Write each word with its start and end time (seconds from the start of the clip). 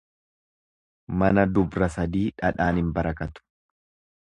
Mana 1.23 1.43
dubra 1.59 1.91
sadii 1.97 2.25
dhadhaan 2.41 2.83
hin 2.83 2.91
barakatu. 2.99 3.47